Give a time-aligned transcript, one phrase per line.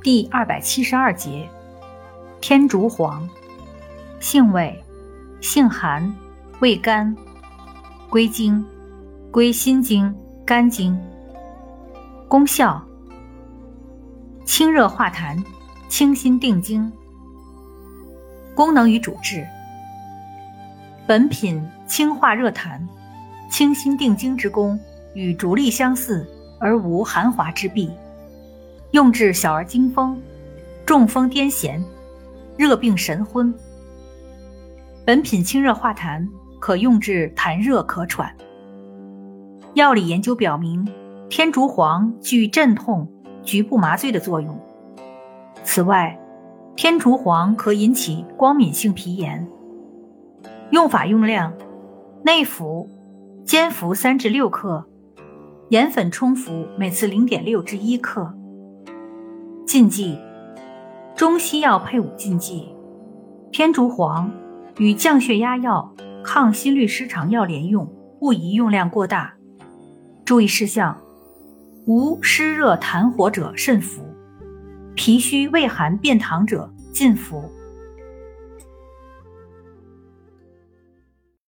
[0.00, 1.48] 第二百七十二节，
[2.40, 3.28] 天竺黄，
[4.20, 4.80] 性味，
[5.40, 6.14] 性寒，
[6.60, 7.16] 味甘，
[8.08, 8.64] 归经，
[9.32, 10.14] 归心经、
[10.46, 10.96] 肝经。
[12.28, 12.80] 功效，
[14.44, 15.36] 清热化痰，
[15.88, 16.92] 清心定惊。
[18.54, 19.44] 功能与主治，
[21.08, 22.80] 本品清化热痰、
[23.50, 24.78] 清心定惊之功，
[25.14, 26.24] 与竹沥相似，
[26.60, 27.90] 而无寒滑之弊。
[28.92, 30.18] 用治小儿惊风、
[30.86, 31.78] 中风、癫痫、
[32.56, 33.54] 热病神昏。
[35.04, 36.26] 本品清热化痰，
[36.58, 38.34] 可用治痰热咳喘。
[39.74, 40.88] 药理研究表明，
[41.28, 43.06] 天竺黄具镇痛、
[43.42, 44.58] 局部麻醉的作用。
[45.62, 46.18] 此外，
[46.74, 49.46] 天竺黄可引起光敏性皮炎。
[50.70, 51.52] 用法用量：
[52.22, 52.88] 内服，
[53.44, 54.86] 煎服三至六克，
[55.68, 58.34] 盐粉冲服，每次零点六至一克。
[59.68, 60.18] 禁忌：
[61.14, 62.74] 中西药配伍禁忌，
[63.52, 64.32] 天竺黄
[64.78, 65.94] 与降血压药、
[66.24, 67.86] 抗心律失常药连用，
[68.18, 69.34] 不宜用量过大。
[70.24, 70.98] 注意事项：
[71.86, 74.02] 无湿热痰火者慎服，
[74.94, 77.44] 脾虚胃寒便溏者禁服。